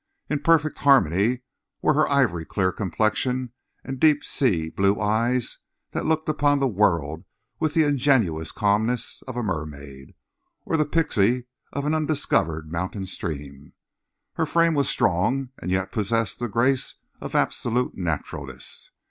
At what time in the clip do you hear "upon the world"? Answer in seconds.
6.27-7.23